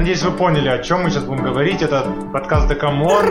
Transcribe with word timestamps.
надеюсь, 0.00 0.22
вы 0.22 0.30
поняли, 0.30 0.68
о 0.70 0.78
чем 0.78 1.02
мы 1.02 1.10
сейчас 1.10 1.24
будем 1.24 1.44
говорить. 1.44 1.82
Это 1.82 2.06
подкаст 2.32 2.68
Декамон. 2.68 3.22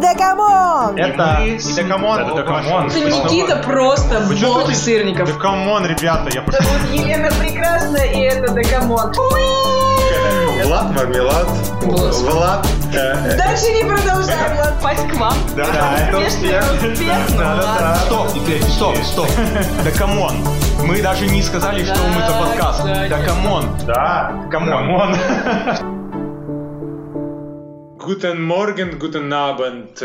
Декамон! 0.00 0.96
Это 0.98 1.38
не 1.42 1.56
Декамон, 1.56 2.18
это 2.18 2.34
Декамон. 2.36 2.86
Это 2.88 2.98
Никита 2.98 3.56
просто 3.64 4.20
бог 4.42 4.74
сырников. 4.74 5.32
Да 5.32 5.44
come 5.44 5.68
on, 5.68 5.86
ребята, 5.86 6.28
я 6.34 6.42
пошел. 6.42 6.60
Вот 6.62 6.90
Елена 6.90 7.28
Прекрасная, 7.38 8.06
и 8.06 8.22
это 8.22 8.52
Да 8.52 8.65
come 8.65 8.92
on. 8.92 9.12
Влад 10.64 10.90
Мармелад. 10.96 11.46
Влад. 11.82 12.14
Влад. 12.16 12.66
э, 12.92 13.36
Дальше 13.36 13.70
не 13.70 13.84
продолжаем. 13.84 14.58
Ладно, 14.58 14.76
Пасть 14.82 15.08
к 15.08 15.14
вам. 15.16 15.34
Да, 15.56 15.66
да, 15.66 16.08
это 16.08 16.18
успех. 16.18 16.64
Да, 17.06 17.26
да, 17.38 17.76
да. 17.78 17.94
Стоп, 18.06 18.32
теперь, 18.34 18.62
стоп, 18.64 18.96
стоп. 19.04 19.28
Да 19.84 19.90
come 19.92 20.22
on. 20.22 20.44
Мы 20.84 21.02
даже 21.02 21.26
не 21.26 21.42
сказали, 21.42 21.84
что 21.84 21.98
мы 22.08 22.20
за 22.26 22.32
подкаст. 22.32 22.84
Да, 22.84 23.08
Да 23.08 23.18
come 23.24 23.47
on. 23.47 23.64
Да, 23.86 24.32
come 24.50 24.87
on. 24.87 25.14
Guten 28.10 28.42
Morgen, 28.42 28.98
Guten 28.98 29.32
Abend, 29.32 30.02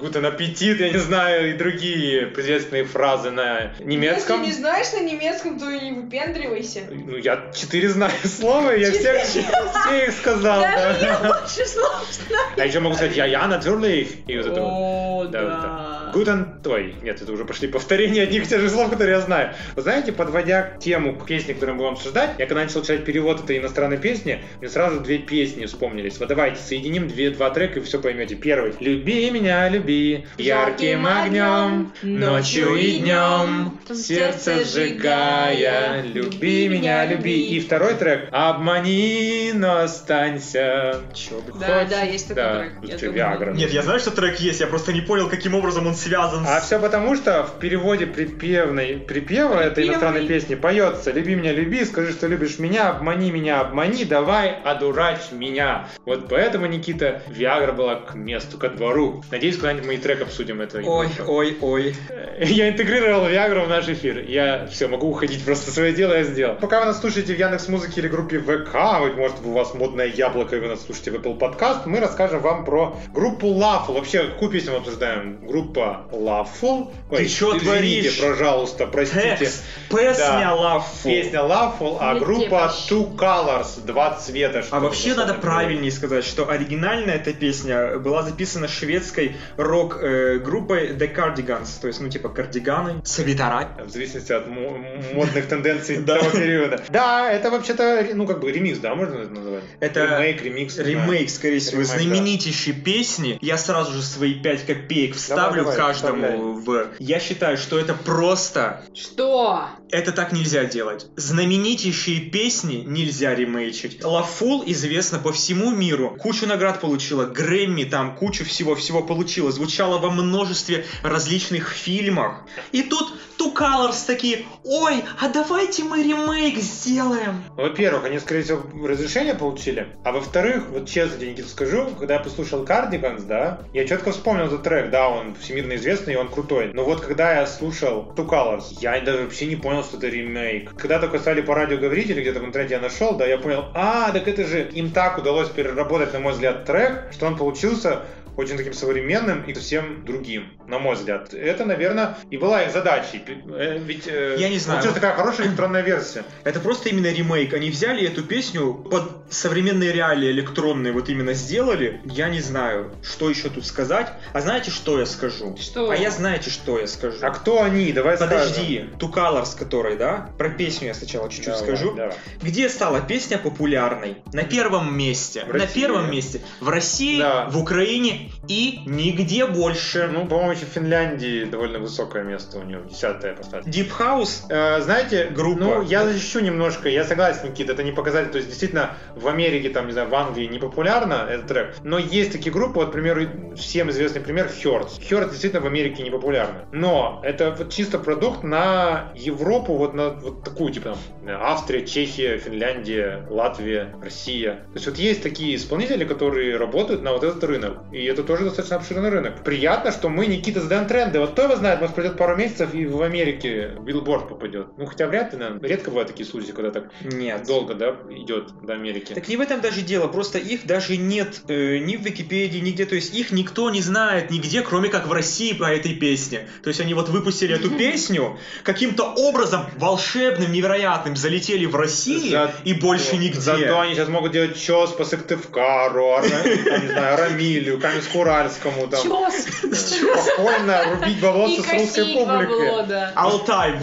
Guten 0.00 0.24
Appetit, 0.24 0.80
я 0.80 0.88
не 0.88 0.96
знаю, 0.96 1.50
и 1.50 1.52
другие 1.52 2.32
известные 2.34 2.84
фразы 2.84 3.30
на 3.30 3.74
немецком. 3.80 4.42
Если 4.42 4.52
не 4.54 4.58
знаешь 4.58 4.90
на 4.94 5.00
немецком, 5.00 5.58
то 5.58 5.68
и 5.68 5.78
не 5.80 5.92
выпендривайся. 5.92 6.80
Ну, 6.90 7.18
я 7.18 7.52
четыре 7.54 7.90
знаю 7.90 8.14
слова, 8.24 8.70
я 8.70 8.90
всех, 8.90 9.22
все 9.24 10.06
их 10.06 10.12
сказал. 10.12 10.62
Даже 10.62 11.00
да. 11.00 11.06
я 11.06 11.18
больше 11.28 11.66
слов 11.66 12.06
знаю. 12.26 12.46
А 12.56 12.64
еще 12.64 12.80
могу 12.80 12.94
сказать, 12.94 13.16
я, 13.16 13.26
я, 13.26 13.46
natürlich. 13.46 14.08
И 14.26 14.36
вот 14.38 14.46
это. 14.46 14.60
О, 14.62 15.26
Да. 15.30 15.92
Guten, 16.12 16.60
ой, 16.66 16.94
нет, 17.02 17.22
это 17.22 17.32
уже 17.32 17.46
пошли 17.46 17.68
повторения 17.68 18.22
одних 18.22 18.44
и 18.44 18.46
тех 18.46 18.60
же 18.60 18.68
слов, 18.68 18.90
которые 18.90 19.16
я 19.16 19.20
знаю. 19.20 19.54
Вы 19.74 19.82
знаете, 19.82 20.12
подводя 20.12 20.62
к 20.62 20.78
тему 20.78 21.16
к 21.16 21.26
песни, 21.26 21.54
которую 21.54 21.76
мы 21.76 21.84
будем 21.84 21.92
обсуждать, 21.94 22.32
я 22.38 22.46
когда 22.46 22.62
начал 22.62 22.82
читать 22.82 23.04
перевод 23.04 23.42
этой 23.42 23.58
иностранной 23.58 23.96
песни, 23.96 24.42
мне 24.60 24.68
сразу 24.68 25.00
две 25.00 25.18
песни 25.18 25.64
вспомнились. 25.64 26.18
Вот 26.18 26.28
давайте 26.28 26.60
соединим 26.60 27.08
две, 27.08 27.30
два 27.30 27.41
трека 27.50 27.80
и 27.80 27.82
все 27.82 28.00
поймете. 28.00 28.34
Первый. 28.34 28.74
Люби 28.80 29.30
меня, 29.30 29.68
люби, 29.68 30.26
ярким 30.38 31.06
огнем, 31.06 31.92
ночью 32.02 32.74
и 32.74 32.98
днем, 32.98 33.78
сердце 33.94 34.64
сжигая, 34.64 36.02
люби 36.02 36.68
меня, 36.68 37.04
люби. 37.06 37.46
И 37.48 37.60
второй 37.60 37.94
трек. 37.94 38.28
Обмани, 38.32 39.52
но 39.54 39.78
останься. 39.78 41.00
Чё 41.14 41.40
бы 41.40 41.58
Да, 41.58 41.80
хочешь. 41.80 41.90
да, 41.90 42.02
есть 42.02 42.28
такой 42.28 42.42
Да, 42.42 42.58
трек. 42.86 43.02
Я 43.02 43.08
Виагра. 43.12 43.52
Нет, 43.52 43.70
я 43.72 43.82
знаю, 43.82 44.00
что 44.00 44.10
трек 44.10 44.40
есть, 44.40 44.60
я 44.60 44.66
просто 44.66 44.92
не 44.92 45.00
понял, 45.00 45.28
каким 45.28 45.54
образом 45.54 45.86
он 45.86 45.94
связан 45.94 46.44
А 46.46 46.60
с... 46.60 46.66
все 46.66 46.78
потому, 46.78 47.14
что 47.16 47.44
в 47.44 47.58
переводе 47.58 48.06
припевной, 48.06 48.98
припева 48.98 49.54
этой 49.60 49.74
Припевный. 49.74 49.88
иностранной 49.92 50.26
песни 50.26 50.54
поется 50.54 51.10
«Люби 51.12 51.34
меня, 51.34 51.52
люби, 51.52 51.84
скажи, 51.84 52.12
что 52.12 52.26
любишь 52.26 52.58
меня, 52.58 52.90
обмани 52.90 53.30
меня, 53.30 53.60
обмани, 53.60 54.04
давай, 54.04 54.50
одурачь 54.64 55.30
меня». 55.32 55.88
Вот 56.06 56.28
поэтому, 56.28 56.66
Никита, 56.66 57.22
Виагра 57.32 57.72
была 57.72 57.96
к 57.96 58.14
месту, 58.14 58.58
ко 58.58 58.68
двору. 58.68 59.22
Надеюсь, 59.30 59.56
когда-нибудь 59.56 59.86
мы 59.86 59.94
и 59.94 59.98
трек 59.98 60.22
обсудим 60.22 60.60
этого. 60.60 60.82
Ой, 60.82 61.08
ой, 61.26 61.56
ой. 61.60 61.96
Я 62.38 62.68
интегрировал 62.68 63.26
Виагру 63.26 63.62
в 63.62 63.68
наш 63.68 63.88
эфир. 63.88 64.24
Я 64.28 64.66
все, 64.66 64.88
могу 64.88 65.08
уходить, 65.08 65.44
просто 65.44 65.70
свое 65.70 65.92
дело 65.92 66.14
я 66.14 66.24
сделал. 66.24 66.56
Пока 66.56 66.80
вы 66.80 66.86
нас 66.86 67.00
слушаете 67.00 67.34
в 67.34 67.38
Яндекс 67.38 67.68
Музыке 67.68 68.00
или 68.00 68.08
группе 68.08 68.38
ВК, 68.38 69.00
быть 69.00 69.16
может 69.16 69.36
у 69.44 69.52
вас 69.52 69.74
модное 69.74 70.06
яблоко 70.06 70.56
и 70.56 70.60
вы 70.60 70.68
нас 70.68 70.84
слушаете 70.84 71.12
в 71.12 71.14
Apple 71.14 71.38
Podcast, 71.38 71.82
мы 71.86 72.00
расскажем 72.00 72.40
вам 72.40 72.64
про 72.64 72.96
группу 73.12 73.46
Lawful. 73.46 73.94
Вообще, 73.94 74.24
какую 74.28 74.50
песню 74.50 74.72
мы 74.72 74.78
обсуждаем? 74.78 75.46
Группа 75.46 76.06
Lawful. 76.12 76.92
Ты 77.10 77.26
чё 77.26 77.56
извините, 77.56 78.10
творишь? 78.10 78.20
пожалуйста, 78.20 78.86
простите. 78.86 79.36
Текст, 79.38 79.64
песня 79.88 80.50
Да. 80.50 80.82
Full. 80.82 81.04
Песня 81.04 81.40
Lawful, 81.40 81.96
а 82.00 82.14
группа? 82.18 82.72
Two 82.88 83.16
Colors, 83.16 83.84
два 83.84 84.14
цвета. 84.14 84.60
А 84.60 84.62
что 84.62 84.80
вообще 84.80 85.14
на 85.14 85.26
надо 85.26 85.34
правильнее 85.34 85.90
сказать, 85.90 86.24
что 86.24 86.48
оригинальная 86.48 87.11
эта 87.12 87.32
песня 87.32 87.98
была 87.98 88.22
записана 88.22 88.68
шведской 88.68 89.36
рок-группой 89.56 90.92
The 90.92 91.14
Cardigans, 91.14 91.80
то 91.80 91.86
есть, 91.88 92.00
ну, 92.00 92.08
типа, 92.08 92.28
кардиганы, 92.28 93.02
свитера. 93.04 93.68
В 93.84 93.90
зависимости 93.90 94.32
от 94.32 94.48
мо- 94.48 94.78
модных 95.14 95.46
тенденций 95.46 96.02
того 96.04 96.30
периода. 96.30 96.82
Да, 96.88 97.30
это 97.30 97.50
вообще-то, 97.50 98.06
ну, 98.14 98.26
как 98.26 98.40
бы 98.40 98.50
ремикс, 98.50 98.78
да, 98.78 98.94
можно 98.94 99.14
это 99.16 99.30
назвать? 99.30 99.64
Это 99.80 100.04
ремейк, 100.04 100.42
ремикс. 100.42 100.78
Ремейк, 100.78 101.30
скорее 101.30 101.58
всего, 101.60 101.82
знаменитейшей 101.82 102.72
песни. 102.72 103.38
Я 103.40 103.58
сразу 103.58 103.92
же 103.92 104.02
свои 104.02 104.34
5 104.34 104.66
копеек 104.66 105.14
вставлю 105.16 105.64
каждому 105.64 106.54
в... 106.54 106.88
Я 106.98 107.20
считаю, 107.20 107.56
что 107.56 107.78
это 107.78 107.94
просто... 107.94 108.82
Что? 108.94 109.68
Это 109.90 110.12
так 110.12 110.32
нельзя 110.32 110.64
делать. 110.64 111.06
Знаменитейшие 111.16 112.20
песни 112.20 112.82
нельзя 112.86 113.34
ремейчить. 113.34 114.02
Лафул 114.04 114.62
известна 114.66 115.18
по 115.18 115.32
всему 115.32 115.70
миру. 115.70 116.16
Кучу 116.20 116.46
наград 116.46 116.80
получила, 117.02 117.24
Грэмми 117.24 117.84
там, 117.84 118.14
кучу 118.14 118.44
всего-всего 118.44 119.02
получила. 119.02 119.50
Звучала 119.50 119.98
во 119.98 120.10
множестве 120.10 120.84
различных 121.02 121.70
фильмах. 121.70 122.44
И 122.70 122.82
тут 122.82 123.12
Two 123.38 123.52
Colors 123.54 124.06
такие, 124.06 124.44
ой, 124.62 125.02
а 125.20 125.28
давайте 125.28 125.82
мы 125.82 126.02
ремейк 126.02 126.58
сделаем. 126.58 127.42
Во-первых, 127.56 128.04
они, 128.04 128.20
скорее 128.20 128.42
всего, 128.42 128.62
разрешение 128.86 129.34
получили. 129.34 129.88
А 130.04 130.12
во-вторых, 130.12 130.68
вот 130.70 130.88
честно 130.88 131.24
Никита, 131.24 131.48
скажу, 131.48 131.88
когда 131.98 132.14
я 132.14 132.20
послушал 132.20 132.64
Cardigans, 132.64 133.26
да, 133.26 133.62
я 133.72 133.86
четко 133.86 134.12
вспомнил 134.12 134.46
этот 134.46 134.62
трек, 134.62 134.90
да, 134.90 135.08
он 135.08 135.34
всемирно 135.34 135.74
известный, 135.74 136.14
и 136.14 136.16
он 136.16 136.28
крутой. 136.28 136.70
Но 136.72 136.84
вот 136.84 137.00
когда 137.00 137.40
я 137.40 137.46
слушал 137.46 138.12
Two 138.14 138.28
Colors, 138.28 138.78
я 138.80 139.00
даже 139.00 139.24
вообще 139.24 139.46
не 139.46 139.56
понял, 139.56 139.82
что 139.82 139.96
это 139.96 140.06
ремейк. 140.06 140.76
Когда 140.76 141.00
только 141.00 141.18
стали 141.18 141.40
по 141.40 141.54
радио 141.54 141.78
говорить, 141.78 142.10
или 142.10 142.20
где-то 142.20 142.38
в 142.38 142.44
интернете 142.44 142.74
я 142.74 142.80
нашел, 142.80 143.16
да, 143.16 143.26
я 143.26 143.38
понял, 143.38 143.64
а, 143.74 144.12
так 144.12 144.28
это 144.28 144.46
же 144.46 144.68
им 144.72 144.92
так 144.92 145.18
удалось 145.18 145.48
переработать, 145.48 146.12
на 146.12 146.20
мой 146.20 146.32
взгляд, 146.32 146.64
трек, 146.64 146.91
что 147.10 147.26
он 147.26 147.36
получился 147.36 148.02
очень 148.36 148.56
таким 148.56 148.72
современным 148.72 149.42
и 149.44 149.54
совсем 149.54 150.04
другим, 150.04 150.52
на 150.66 150.78
мой 150.78 150.94
взгляд. 150.94 151.32
Это, 151.34 151.64
наверное, 151.64 152.16
и 152.30 152.36
была 152.36 152.62
их 152.62 152.72
задачей. 152.72 153.22
Э, 153.26 153.78
Ведь 153.78 154.06
э, 154.06 154.36
Я 154.38 154.48
не 154.48 154.58
знаю. 154.58 154.78
получилась 154.80 155.00
такая 155.00 155.14
хорошая 155.16 155.46
электронная 155.48 155.82
версия. 155.82 156.24
Это 156.44 156.60
просто 156.60 156.88
именно 156.88 157.12
ремейк. 157.12 157.52
Они 157.54 157.70
взяли 157.70 158.06
эту 158.06 158.22
песню 158.22 158.74
под 158.74 159.10
современные 159.30 159.92
реалии 159.92 160.30
электронные, 160.30 160.92
вот 160.92 161.08
именно 161.08 161.34
сделали. 161.34 162.00
Я 162.04 162.28
не 162.28 162.40
знаю, 162.40 162.92
что 163.02 163.28
еще 163.30 163.48
тут 163.50 163.66
сказать. 163.66 164.12
А 164.32 164.40
знаете, 164.40 164.70
что 164.70 164.98
я 164.98 165.06
скажу? 165.06 165.56
Что? 165.60 165.90
А 165.90 165.96
я 165.96 166.10
знаете, 166.10 166.50
что 166.50 166.78
я 166.78 166.86
скажу? 166.86 167.18
А 167.22 167.30
кто 167.30 167.62
они? 167.62 167.92
Давай 167.92 168.16
Подожди, 168.16 168.86
Two 168.98 169.12
Colors, 169.12 169.58
который, 169.58 169.96
да? 169.96 170.30
Про 170.38 170.50
песню 170.50 170.88
я 170.88 170.94
сначала 170.94 171.28
чуть-чуть 171.28 171.54
скажем. 171.56 171.66
скажу. 171.76 171.94
Давай, 171.94 172.10
давай. 172.12 172.16
Где 172.50 172.68
стала 172.68 173.00
песня 173.00 173.38
популярной? 173.38 174.16
На 174.32 174.42
первом 174.44 174.96
месте. 174.96 175.44
В 175.44 175.48
На 175.48 175.52
России. 175.54 175.80
первом 175.80 176.10
месте. 176.10 176.40
В 176.60 176.68
России, 176.68 177.18
Да. 177.18 177.48
в 177.50 177.58
Украине 177.58 178.21
и 178.48 178.80
нигде 178.86 179.46
больше. 179.46 180.08
Ну, 180.12 180.26
по-моему, 180.26 180.52
еще 180.52 180.66
в 180.66 180.70
Финляндии 180.70 181.44
довольно 181.44 181.78
высокое 181.78 182.24
место 182.24 182.58
у 182.58 182.62
него, 182.62 182.82
десятое 182.82 183.34
поставить. 183.34 183.66
Deep 183.66 183.90
House 183.98 184.42
Э, 184.48 184.80
знаете, 184.80 185.28
Группа. 185.34 185.60
ну, 185.60 185.82
я 185.82 186.04
защищу 186.04 186.40
немножко, 186.40 186.88
я 186.88 187.04
согласен, 187.04 187.50
Никита, 187.50 187.72
это 187.72 187.82
не 187.82 187.92
показатель, 187.92 188.30
то 188.30 188.36
есть, 188.38 188.48
действительно, 188.48 188.96
в 189.14 189.28
Америке, 189.28 189.70
там, 189.70 189.86
не 189.86 189.92
знаю, 189.92 190.08
в 190.08 190.14
Англии 190.14 190.46
не 190.46 190.58
популярно 190.58 191.26
этот 191.30 191.46
трек, 191.46 191.74
но 191.82 191.98
есть 191.98 192.32
такие 192.32 192.52
группы, 192.52 192.80
вот, 192.80 192.90
к 192.90 192.92
примеру, 192.92 193.54
всем 193.56 193.90
известный 193.90 194.20
пример 194.20 194.48
Hurts. 194.48 194.98
Hurts 195.08 195.30
действительно 195.30 195.62
в 195.62 195.66
Америке 195.66 196.02
не 196.02 196.10
популярны, 196.10 196.60
но 196.72 197.20
это 197.24 197.54
вот 197.56 197.70
чисто 197.70 197.98
продукт 197.98 198.42
на 198.42 199.12
Европу, 199.14 199.74
вот 199.74 199.94
на 199.94 200.10
вот 200.10 200.44
такую, 200.44 200.72
типа, 200.72 200.96
там, 201.24 201.36
Австрия, 201.40 201.86
Чехия, 201.86 202.38
Финляндия, 202.38 203.26
Латвия, 203.30 203.94
Россия. 204.02 204.54
То 204.54 204.74
есть, 204.74 204.86
вот 204.86 204.98
есть 204.98 205.22
такие 205.22 205.56
исполнители, 205.56 206.04
которые 206.04 206.56
работают 206.56 207.02
на 207.02 207.12
вот 207.12 207.24
этот 207.24 207.42
рынок, 207.44 207.78
и 207.92 208.04
это 208.12 208.22
тоже 208.22 208.44
достаточно 208.44 208.76
обширный 208.76 209.08
рынок. 209.10 209.42
Приятно, 209.44 209.92
что 209.92 210.08
мы, 210.08 210.26
Никита, 210.26 210.60
задаем 210.60 210.86
тренды. 210.86 211.18
Вот 211.20 211.32
кто 211.32 211.42
его 211.42 211.56
знает, 211.56 211.80
может, 211.80 211.94
пройдет 211.94 212.16
пару 212.16 212.36
месяцев 212.36 212.74
и 212.74 212.86
в 212.86 213.02
Америке 213.02 213.72
Билборд 213.80 214.28
попадет. 214.28 214.66
Ну, 214.76 214.86
хотя 214.86 215.06
вряд 215.06 215.32
ли, 215.32 215.38
наверное. 215.38 215.68
Редко 215.68 215.90
бывают 215.90 216.08
такие 216.08 216.26
случаи, 216.28 216.52
когда 216.52 216.70
так 216.70 216.90
нет. 217.02 217.46
долго, 217.46 217.74
да, 217.74 217.96
идет 218.10 218.52
до 218.62 218.74
Америки. 218.74 219.12
Так 219.14 219.28
не 219.28 219.36
в 219.36 219.40
этом 219.40 219.60
даже 219.60 219.82
дело, 219.82 220.08
просто 220.08 220.38
их 220.38 220.66
даже 220.66 220.96
нет 220.96 221.42
э, 221.48 221.78
ни 221.78 221.96
в 221.96 222.02
Википедии, 222.02 222.58
нигде, 222.58 222.86
то 222.86 222.94
есть 222.94 223.14
их 223.14 223.32
никто 223.32 223.70
не 223.70 223.80
знает 223.80 224.30
нигде, 224.30 224.62
кроме 224.62 224.88
как 224.88 225.06
в 225.06 225.12
России 225.12 225.52
по 225.52 225.64
этой 225.64 225.94
песне. 225.94 226.48
То 226.62 226.68
есть 226.68 226.80
они 226.80 226.94
вот 226.94 227.08
выпустили 227.08 227.54
эту 227.54 227.70
песню, 227.70 228.38
каким-то 228.62 229.04
образом 229.14 229.66
волшебным, 229.76 230.52
невероятным 230.52 231.16
залетели 231.16 231.66
в 231.66 231.74
Россию 231.76 232.30
За- 232.30 232.54
и 232.64 232.74
больше 232.74 233.16
нигде. 233.16 233.40
Зато 233.40 233.80
они 233.80 233.94
сейчас 233.94 234.08
могут 234.08 234.32
делать 234.32 234.58
чес 234.58 234.90
по 234.90 235.04
Сыктывкару, 235.04 236.18
не 236.22 236.88
знаю, 236.88 237.18
Рамилю, 237.18 237.78
Каменск-Уральскому, 238.02 238.88
там. 238.88 239.02
Чёс. 239.02 239.34
Спокойно 239.74 240.84
рубить 240.90 241.20
баблосы 241.20 241.62
с 241.62 241.72
русской 241.72 242.14
публикой. 242.14 243.12
Алтай, 243.14 243.78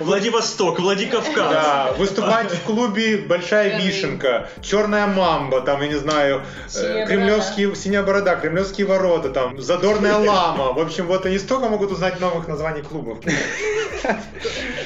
Владивосток, 0.00 0.78
Владикавказ. 0.78 1.50
Да, 1.50 1.92
выступать 1.98 2.50
в 2.52 2.62
клубе 2.62 3.18
Большая. 3.18 3.80
Вишенка, 3.80 4.48
Черная 4.62 5.06
Мамба, 5.06 5.60
там, 5.60 5.82
я 5.82 5.88
не 5.88 5.96
знаю, 5.96 6.42
э, 6.74 7.06
Кремлевские, 7.06 7.74
Синяя 7.74 8.02
Борода, 8.02 8.36
Кремлевские 8.36 8.86
ворота, 8.86 9.30
там, 9.30 9.60
Задорная 9.60 10.16
Лама. 10.18 10.72
В 10.72 10.78
общем, 10.78 11.06
вот 11.06 11.26
они 11.26 11.38
столько 11.38 11.68
могут 11.68 11.92
узнать 11.92 12.20
новых 12.20 12.48
названий 12.48 12.82
клубов. 12.82 13.18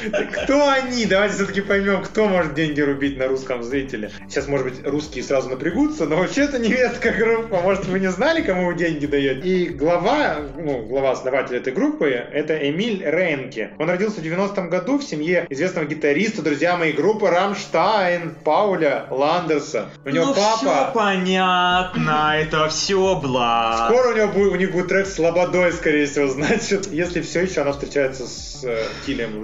Кто 0.09 0.69
они? 0.69 1.07
Давайте 1.07 1.35
все-таки 1.37 1.61
поймем, 1.61 2.03
кто 2.03 2.29
может 2.29 2.55
деньги 2.55 2.81
рубить 2.81 3.19
на 3.19 3.29
русском 3.29 3.63
зрителе. 3.63 4.11
Сейчас, 4.29 4.49
может 4.49 4.67
быть, 4.67 4.87
русские 4.87 5.25
сразу 5.25 5.49
напрягутся, 5.49 6.07
но 6.07 6.17
вообще 6.17 6.43
это 6.43 6.59
немецкая 6.59 7.13
группа. 7.13 7.61
Может, 7.61 7.87
вы 7.87 8.01
не 8.01 8.11
знали, 8.11 8.43
кому 8.43 8.67
вы 8.67 8.75
деньги 8.75 9.07
даете? 9.07 9.41
И 9.41 9.69
глава, 9.69 10.37
ну, 10.57 10.83
глава 10.83 11.13
основателя 11.13 11.59
этой 11.59 11.73
группы, 11.73 12.09
это 12.11 12.57
Эмиль 12.57 13.03
Рейнке. 13.05 13.73
Он 13.79 13.89
родился 13.89 14.21
в 14.21 14.25
90-м 14.25 14.71
году 14.71 14.99
в 14.99 15.03
семье 15.03 15.47
известного 15.51 15.87
гитариста, 15.87 16.43
друзья 16.43 16.77
моей 16.77 16.93
группы 16.93 17.29
Рамштайн, 17.29 18.35
Пауля 18.45 19.07
Ландерса. 19.11 19.91
У 20.05 20.11
него 20.11 20.27
ну 20.27 20.33
все 20.35 20.67
папа... 20.67 20.93
понятно, 20.95 22.35
это 22.39 22.69
все 22.69 23.17
благ. 23.17 23.91
Скоро 23.91 24.09
у, 24.09 24.17
него 24.17 24.29
будет, 24.29 24.53
у 24.53 24.57
них 24.57 24.73
будет 24.73 24.89
трек 24.89 25.07
с 25.07 25.19
Лободой, 25.19 25.73
скорее 25.73 26.07
всего, 26.07 26.29
значит, 26.29 26.87
если 26.93 27.21
все 27.21 27.43
еще 27.43 27.63
она 27.63 27.73
встречается 27.73 28.27
с 28.27 28.65
э, 28.65 28.85
Тилем 29.07 29.41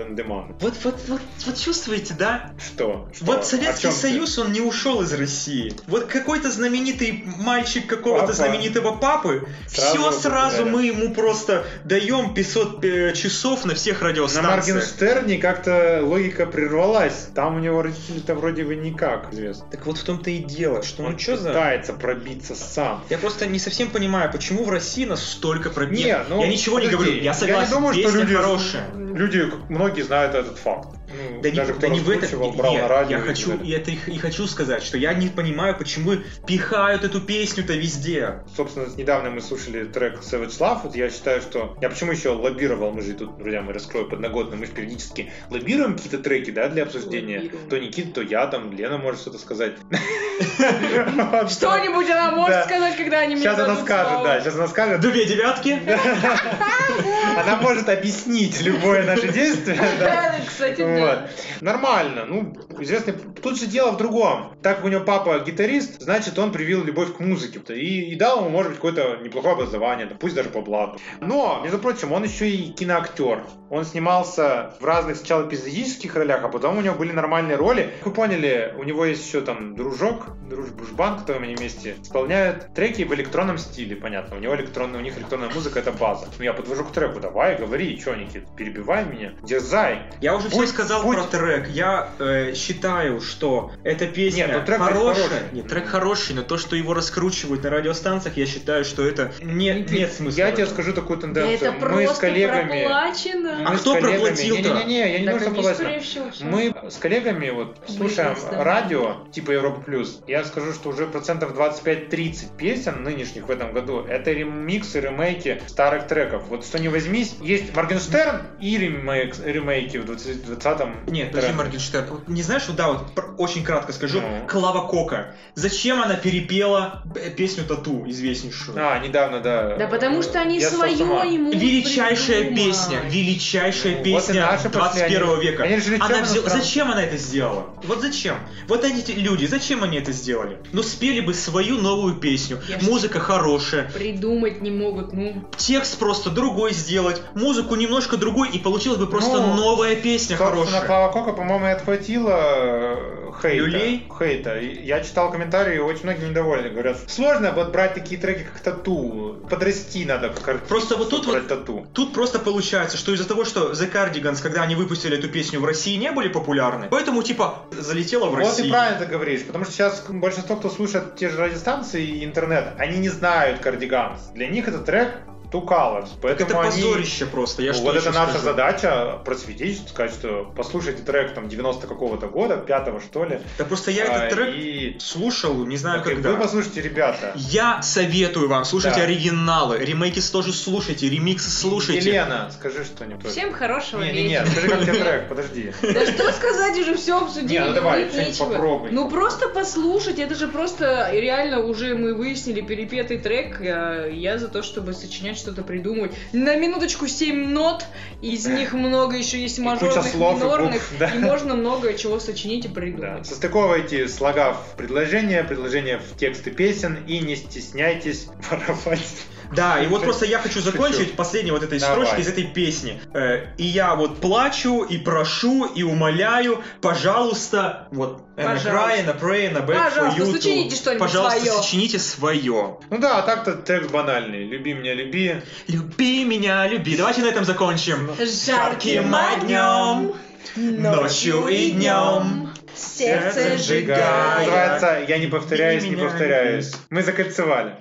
Вот, 0.60 0.75
вот, 0.84 0.94
вот, 1.08 1.20
вот 1.44 1.58
чувствуете, 1.58 2.14
да? 2.19 2.52
Что? 2.58 3.08
Что? 3.14 3.25
Вот 3.25 3.46
Советский 3.46 3.82
чем 3.82 3.93
ты? 3.93 3.96
Союз, 3.98 4.38
он 4.38 4.52
не 4.52 4.60
ушел 4.60 5.02
из 5.02 5.12
России. 5.12 5.72
Вот 5.87 6.06
какой-то 6.06 6.50
знаменитый 6.50 7.25
мальчик 7.38 7.87
какого-то 7.87 8.26
Папа. 8.26 8.32
знаменитого 8.32 8.96
папы, 8.96 9.48
Сразу 9.69 10.10
все 10.10 10.12
сразу 10.12 10.64
мы 10.66 10.87
ему 10.87 11.14
просто 11.14 11.64
даем 11.84 12.34
500 12.34 12.84
э, 12.84 13.12
часов 13.14 13.64
на 13.64 13.75
всех 13.75 14.00
На 14.00 14.08
радиостанциях. 14.08 14.76
Моргенштерне 14.76 15.38
как-то 15.38 16.00
логика 16.02 16.46
прервалась. 16.46 17.28
Там 17.34 17.56
у 17.56 17.58
него 17.58 17.82
родители-то 17.82 18.34
вроде 18.34 18.64
бы 18.64 18.76
никак 18.76 19.32
известно. 19.32 19.66
Так 19.70 19.87
вот 19.87 19.99
в 19.99 20.04
том-то 20.04 20.31
и 20.31 20.38
дело, 20.38 20.82
что 20.82 21.02
Он 21.02 21.12
ну 21.12 21.19
что 21.19 21.37
за... 21.37 21.49
пытается 21.50 21.92
пробиться 21.92 22.54
сам. 22.54 23.04
Я 23.10 23.19
просто 23.19 23.46
не 23.46 23.58
совсем 23.58 23.90
понимаю, 23.90 24.31
почему 24.31 24.64
в 24.64 24.70
России 24.70 25.04
настолько 25.04 25.70
пробит. 25.70 25.99
Не, 25.99 26.19
ну, 26.28 26.40
я 26.40 26.49
ничего 26.49 26.78
не 26.78 26.87
подожди, 26.87 27.10
говорю, 27.10 27.22
я 27.22 27.34
согласен, 27.34 27.69
не 27.69 27.75
думаю, 27.75 27.94
что 27.94 28.10
люди, 28.10 28.34
хорошая. 28.34 28.90
люди, 28.94 29.52
многие 29.69 30.02
знают 30.02 30.34
этот 30.36 30.58
факт. 30.58 30.88
Ну, 31.08 31.40
Да 31.42 31.50
не, 31.50 31.56
даже 31.56 31.72
да 31.72 31.78
кто 31.78 31.86
не 31.88 32.00
в 32.00 32.10
этом. 32.10 32.56
брал 32.56 32.74
на 32.74 32.88
радио. 32.88 33.18
я 33.18 33.22
хочу, 33.22 33.56
и 33.58 33.70
это 33.70 33.90
и, 33.90 33.98
и 34.06 34.18
хочу 34.18 34.46
сказать, 34.46 34.82
что 34.82 34.98
я 34.98 35.14
не 35.14 35.28
понимаю, 35.28 35.76
почему 35.76 36.12
пихают 36.46 37.04
эту 37.04 37.20
песню-то 37.20 37.74
везде. 37.74 38.40
Собственно, 38.56 38.86
недавно 38.96 39.30
мы 39.30 39.40
слушали 39.40 39.84
трек 39.84 40.20
Savage 40.20 40.58
Love. 40.58 40.80
Вот 40.84 40.96
я 40.96 41.08
считаю, 41.10 41.40
что... 41.40 41.76
Я 41.80 41.88
почему 41.90 42.12
еще 42.12 42.30
лоббировал? 42.30 42.92
Мы 42.92 43.02
же 43.02 43.14
тут, 43.14 43.38
друзья, 43.38 43.62
мы 43.62 43.72
раскрою 43.72 44.08
подноготно. 44.08 44.56
Мы 44.56 44.66
же 44.66 44.72
периодически 44.72 45.30
лоббируем 45.50 45.94
какие-то 45.96 46.18
треки, 46.18 46.50
да, 46.50 46.68
для 46.68 46.82
обсуждения. 46.84 47.38
Лоббируем. 47.40 47.68
То 47.68 47.78
Никита, 47.78 48.14
то 48.14 48.22
я, 48.22 48.46
там, 48.46 48.72
Лена 48.72 48.98
может 48.98 49.20
что-то 49.20 49.38
сказать. 49.38 49.74
Что-нибудь 51.48 52.10
она 52.10 52.30
может 52.32 52.50
Да. 52.56 52.64
сказать, 52.64 52.96
когда 52.96 53.18
они 53.20 53.34
мне 53.34 53.44
Сейчас 53.44 53.58
она 53.58 53.76
скажет, 53.76 54.22
да, 54.24 54.40
сейчас 54.40 54.54
она 54.54 54.68
скажет. 54.68 55.00
Две 55.00 55.24
девятки. 55.26 55.80
Она 57.36 57.56
может 57.60 57.88
объяснить 57.88 58.60
любое 58.62 59.04
наше 59.04 59.28
действие. 59.28 59.76
да. 60.00 60.06
Да, 60.06 60.34
кстати, 60.46 60.80
Вот. 61.00 61.19
Нормально. 61.60 62.25
Ну, 62.26 62.56
известный... 62.78 63.12
Тут 63.12 63.58
же 63.58 63.66
дело 63.66 63.93
в 63.93 63.96
другом. 63.96 64.52
Так 64.62 64.76
как 64.76 64.84
у 64.84 64.88
него 64.88 65.04
папа 65.04 65.38
гитарист, 65.40 66.00
значит, 66.00 66.38
он 66.38 66.52
привил 66.52 66.84
любовь 66.84 67.16
к 67.16 67.20
музыке. 67.20 67.60
И, 67.75 68.12
и 68.12 68.16
дал 68.16 68.40
ему, 68.40 68.50
может 68.50 68.72
быть, 68.72 68.81
какое-то 68.81 69.19
неплохое 69.22 69.54
образование, 69.54 70.06
пусть 70.06 70.34
даже 70.34 70.48
по 70.50 70.60
блату. 70.60 70.98
Но, 71.20 71.60
между 71.62 71.78
прочим, 71.78 72.12
он 72.12 72.25
еще 72.25 72.48
и 72.50 72.72
киноактер. 72.72 73.44
Он 73.70 73.84
снимался 73.84 74.75
в 74.81 74.84
разных 74.84 75.16
сначала 75.16 75.46
эпизодических 75.46 76.14
ролях, 76.14 76.44
а 76.44 76.48
потом 76.48 76.78
у 76.78 76.81
него 76.81 76.94
были 76.94 77.12
нормальные 77.12 77.56
роли. 77.56 77.90
Как 77.99 78.06
вы 78.06 78.12
поняли, 78.12 78.75
у 78.78 78.84
него 78.84 79.04
есть 79.04 79.26
еще 79.26 79.40
там 79.40 79.75
дружок, 79.75 80.37
дружбан, 80.49 81.19
кто 81.20 81.34
они 81.34 81.54
вместе 81.54 81.96
исполняют 82.02 82.75
треки 82.75 83.02
в 83.02 83.14
электронном 83.14 83.58
стиле, 83.58 83.96
понятно. 83.96 84.37
У 84.37 84.40
него 84.40 84.54
электронная, 84.54 85.00
у 85.00 85.02
них 85.02 85.19
электронная 85.19 85.50
музыка 85.50 85.81
это 85.81 85.92
база. 85.92 86.28
Ну 86.38 86.44
я 86.44 86.52
подвожу 86.52 86.84
к 86.84 86.92
треку, 86.92 87.20
давай, 87.20 87.56
говори, 87.56 87.99
что, 88.00 88.14
Никит, 88.14 88.44
перебивай 88.56 89.04
меня, 89.04 89.32
дерзай. 89.42 90.02
Я 90.20 90.37
уже 90.37 90.49
все 90.49 90.58
Будь- 90.58 90.69
сказал 90.86 91.02
будь- 91.04 91.16
про 91.16 91.24
трек. 91.24 91.68
Я 91.68 92.08
э, 92.18 92.54
считаю, 92.54 93.20
что 93.20 93.72
эта 93.84 94.06
песня 94.06 94.46
Нет, 94.46 94.56
ну 94.58 94.64
трек 94.64 94.78
хорошая. 94.78 95.14
хороший. 95.14 95.42
Нет, 95.52 95.66
трек 95.68 95.86
хороший, 95.86 96.34
но 96.34 96.42
то, 96.42 96.58
что 96.58 96.76
его 96.76 96.94
раскручивают 96.94 97.62
на 97.62 97.70
радиостанциях, 97.70 98.36
я 98.36 98.46
считаю, 98.46 98.84
что 98.84 99.06
это 99.06 99.32
не, 99.42 99.72
нет 99.90 100.12
смысла. 100.12 100.38
Я 100.38 100.50
тебе 100.52 100.66
скажу 100.66 100.92
такую 100.92 101.18
Да 101.18 101.22
тенденцию. 101.26 101.72
это 101.72 101.88
мы 101.88 102.06
с 102.06 102.18
коллегами... 102.18 102.80
проплачено. 102.84 103.56
А 103.66 103.70
мы 103.72 103.76
кто 103.78 103.94
коллегами- 103.94 104.12
проплатил-то? 104.12 104.62
Не-не-не, 104.62 105.12
я 105.12 105.18
не 105.20 105.26
Так 105.26 105.44
думаю, 105.44 105.74
что 105.74 105.82
проплачено. 105.84 106.32
Мы 106.42 106.74
с 106.90 106.96
коллегами 106.96 107.50
вот 107.50 107.76
слушаем 107.88 108.36
да. 108.50 108.64
радио, 108.64 109.16
типа 109.32 109.52
Европа 109.52 109.80
Плюс. 109.80 110.20
Я 110.26 110.44
скажу, 110.44 110.72
что 110.72 110.90
уже 110.90 111.06
процентов 111.06 111.52
25-30 111.56 112.56
песен 112.56 113.02
нынешних 113.02 113.48
в 113.48 113.50
этом 113.50 113.72
году 113.72 114.00
это 114.00 114.32
ремиксы, 114.32 115.00
ремейки 115.00 115.60
старых 115.66 116.06
треков. 116.06 116.44
Вот 116.48 116.64
что 116.64 116.78
не 116.78 116.88
возьмись, 116.88 117.36
есть 117.40 117.74
Моргенштерн 117.74 118.42
и 118.60 118.76
ремейк, 118.78 119.34
ремейки 119.44 119.98
в 119.98 120.04
20 120.06 120.75
20-м. 120.76 121.12
Нет, 121.12 121.32
подожди. 121.32 121.52
Моргенштерн. 121.52 122.23
Не 122.26 122.43
знаешь, 122.43 122.64
вот 122.69 122.76
да, 122.76 122.93
вот 122.93 123.14
очень 123.38 123.64
кратко 123.64 123.92
скажу. 123.92 124.20
Ну. 124.20 124.46
Клава 124.48 124.86
Кока. 124.88 125.34
Зачем 125.54 126.02
она 126.02 126.14
перепела 126.14 127.02
песню 127.36 127.64
Тату, 127.64 128.04
известнейшую? 128.08 128.76
А, 128.78 128.98
недавно, 128.98 129.40
да. 129.40 129.76
Да 129.76 129.86
потому 129.86 130.22
что 130.22 130.40
они 130.40 130.58
Я 130.58 130.70
свое 130.70 130.92
ему 130.96 131.50
Величайшая 131.52 132.44
придумали. 132.46 132.64
песня, 132.70 133.00
величайшая 133.08 133.92
Ну, 133.92 133.96
вот 133.98 134.04
песня 134.04 134.46
пошли, 134.46 134.70
21 134.70 135.22
они- 135.22 135.42
века. 135.44 135.62
они 135.64 135.76
решили 135.76 135.96
Она 136.00 136.22
взяла-. 136.22 136.48
Зачем 136.50 136.90
она 136.90 137.02
это 137.04 137.16
сделала? 137.16 137.66
Вот 137.84 138.00
зачем? 138.00 138.36
Вот 138.68 138.84
эти 138.84 139.12
люди, 139.12 139.46
зачем 139.46 139.82
они 139.82 139.98
это 139.98 140.12
сделали? 140.12 140.58
Ну 140.72 140.82
спели 140.82 141.20
бы 141.20 141.34
свою 141.34 141.78
новую 141.78 142.16
песню. 142.16 142.60
Я 142.68 142.78
Музыка 142.82 143.18
хорошая. 143.20 143.90
Придумать 143.92 144.60
не 144.62 144.70
могут, 144.70 145.12
ну. 145.12 145.44
Текст 145.56 145.98
просто 145.98 146.30
другой 146.30 146.72
сделать, 146.72 147.22
музыку 147.34 147.74
немножко 147.76 148.16
другой, 148.16 148.50
и 148.50 148.58
получилась 148.58 148.98
бы 148.98 149.06
просто 149.06 149.40
Ну, 149.40 149.54
новая 149.54 149.96
песня 149.96 150.36
хорошая. 150.36 150.82
Клава 150.86 151.12
Кока, 151.12 151.32
по-моему, 151.32 151.66
и 151.66 151.70
отхватила 151.70 152.36
э, 152.38 153.25
хейта. 153.32 153.56
Люлей? 153.56 154.06
Хейта. 154.19 154.58
Я 154.61 155.00
читал 155.02 155.31
комментарии, 155.31 155.78
очень 155.78 156.05
многие 156.05 156.28
недовольны. 156.31 156.69
Говорят, 156.70 156.99
сложно 157.08 157.52
вот 157.52 157.73
брать 157.73 157.94
такие 157.94 158.20
треки, 158.20 158.44
как 158.44 158.61
тату. 158.61 159.38
Подрасти 159.49 160.05
надо, 160.05 160.31
как 160.31 160.46
артист, 160.49 160.69
Просто 160.69 160.96
вот 160.96 161.11
тут 161.11 161.26
вот- 161.26 161.46
тату. 161.49 161.87
Тут 161.93 162.12
просто 162.12 162.38
получается, 162.38 162.96
что 162.96 163.12
из-за 163.12 163.26
того, 163.28 163.44
что 163.44 163.73
The 163.73 163.90
Cardigans, 163.93 164.43
когда 164.43 164.62
они 164.62 164.75
выпустили 164.75 165.19
эту 165.19 165.28
песню 165.28 165.61
в 165.61 165.64
России, 165.64 165.96
не 165.96 166.11
были 166.12 166.28
популярны, 166.28 166.88
поэтому 166.90 167.23
типа 167.23 167.61
залетела 167.70 168.26
в 168.26 168.31
Вот 168.31 168.38
Россию. 168.38 168.69
и 168.69 168.70
правильно 168.70 168.99
ты 168.99 169.06
говоришь, 169.06 169.44
потому 169.44 169.64
что 169.64 169.73
сейчас 169.73 170.05
большинство, 170.08 170.56
кто 170.56 170.70
слушает 170.70 171.17
те 171.17 171.28
же 171.28 171.37
радиостанции 171.38 172.05
и 172.05 172.25
интернет, 172.25 172.69
они 172.78 172.99
не 172.99 173.08
знают 173.08 173.61
Кардиганс. 173.61 174.20
Для 174.34 174.49
них 174.49 174.69
это 174.69 174.78
трек 174.78 175.19
Two 175.56 175.66
Colors, 175.66 176.08
поэтому 176.20 176.50
это 176.50 176.60
они... 176.60 176.70
позорище 176.70 177.26
просто. 177.26 177.62
Я 177.62 177.70
Ну, 177.72 177.74
что 177.74 177.84
вот 177.84 177.96
это 177.96 178.10
наша 178.12 178.30
скажу? 178.32 178.44
задача 178.44 179.18
просветить, 179.24 179.88
сказать, 179.88 180.12
что 180.12 180.52
послушайте 180.56 181.02
трек 181.02 181.34
там 181.34 181.48
90 181.48 181.86
какого-то 181.86 182.26
года, 182.26 182.56
пятого 182.56 183.00
что 183.00 183.24
ли. 183.24 183.40
Да 183.58 183.64
просто 183.64 183.90
я 183.90 184.04
А, 184.04 184.24
этот 184.26 184.30
трек 184.38 184.54
и... 184.54 184.96
слушал, 185.00 185.64
не 185.66 185.76
знаю 185.76 186.02
Так 186.02 186.12
и 186.12 186.14
когда. 186.14 186.32
Вы 186.32 186.36
послушайте, 186.38 186.82
ребята. 186.82 187.32
Я 187.36 187.82
советую 187.82 188.48
вам, 188.48 188.64
слушайте 188.64 188.98
Да. 188.98 189.04
оригиналы, 189.04 189.78
ремейки 189.78 190.20
тоже 190.30 190.52
слушайте, 190.52 191.08
ремиксы 191.08 191.50
слушайте. 191.50 192.08
Елена, 192.08 192.50
скажи 192.52 192.84
что-нибудь. 192.84 193.30
Всем 193.30 193.52
хорошего 193.52 194.02
Не, 194.02 194.12
не, 194.12 194.22
не, 194.25 194.28
вечера. 194.28 194.46
скажи, 194.46 194.68
как 194.68 194.80
тебе 194.82 194.94
трек, 194.94 195.28
подожди. 195.28 195.72
Да 195.82 196.06
что 196.06 196.32
сказать, 196.32 196.78
уже 196.78 196.94
все 196.96 197.18
обсудили, 197.18 197.58
Не, 197.60 197.64
ну 197.64 197.72
давай, 197.75 198.10
попробуй. 198.38 198.90
Ну 198.90 199.08
просто 199.08 199.48
послушать, 199.48 200.18
это 200.18 200.34
же 200.34 200.48
просто 200.48 201.10
реально 201.12 201.60
уже 201.60 201.94
мы 201.94 202.14
выяснили 202.14 202.60
перепетый 202.60 203.18
трек. 203.18 203.60
Я, 203.60 204.06
я 204.06 204.38
за 204.38 204.48
то, 204.48 204.62
чтобы 204.62 204.92
сочинять 204.92 205.38
что-то 205.46 205.62
придумать. 205.62 206.12
На 206.32 206.56
минуточку 206.56 207.06
7 207.06 207.50
нот, 207.50 207.86
из 208.20 208.46
них 208.46 208.72
много 208.72 209.16
еще 209.16 209.40
есть 209.40 209.58
мажорных, 209.60 210.14
и 210.14 210.18
минорных, 210.18 210.72
букв, 210.72 210.92
да. 210.98 211.10
и 211.14 211.18
можно 211.18 211.54
много 211.54 211.94
чего 211.94 212.18
сочинить 212.18 212.64
и 212.64 212.68
Да. 212.68 212.74
придумать. 212.74 213.26
Состыковывайте 213.26 214.08
слога 214.08 214.54
в 214.54 214.76
предложения, 214.76 215.44
предложения 215.44 215.98
в 215.98 216.16
тексты 216.16 216.50
песен 216.50 216.98
и 217.06 217.20
не 217.20 217.36
стесняйтесь 217.36 218.26
воровать. 218.50 219.06
Да, 219.54 219.80
и 219.80 219.86
вот 219.86 220.02
просто 220.02 220.26
я 220.26 220.38
хочу 220.38 220.60
закончить 220.60 221.14
последней 221.14 221.50
вот 221.50 221.62
этой 221.62 221.80
строчкой 221.80 222.20
из 222.20 222.28
этой 222.28 222.44
песни. 222.44 223.00
Э, 223.14 223.46
И 223.56 223.64
я 223.64 223.94
вот 223.94 224.20
плачу, 224.20 224.82
и 224.82 224.98
прошу, 224.98 225.66
и 225.66 225.82
умоляю, 225.82 226.62
пожалуйста, 226.80 227.88
вот, 227.90 228.22
Пожалуйста. 228.36 228.68
and 228.68 229.56
I 229.56 229.62
beg 229.62 229.84
Пожалуйста, 229.84 230.32
сочините 230.32 230.76
что-нибудь 230.76 231.00
Пожалуйста, 231.00 231.52
сочините 231.62 231.98
свое. 231.98 232.78
Ну 232.90 232.98
да, 232.98 233.18
а 233.18 233.22
так-то 233.22 233.54
текст 233.54 233.90
банальный. 233.90 234.44
Люби 234.44 234.74
меня, 234.74 234.94
люби. 234.94 235.42
Люби 235.68 236.24
меня, 236.24 236.66
люби. 236.66 236.96
Давайте 236.96 237.22
на 237.22 237.28
этом 237.28 237.44
закончим. 237.44 238.10
Жарким 238.18 239.14
огнем, 239.14 240.14
ночью 240.56 241.46
и 241.48 241.70
днем, 241.70 242.50
сердце 242.74 243.56
сжигая. 243.58 244.38
Называется 244.38 245.04
«Я 245.08 245.18
не 245.18 245.26
повторяюсь, 245.26 245.84
не 245.84 245.96
повторяюсь». 245.96 246.72
Мы 246.90 247.02
закольцевали. 247.02 247.76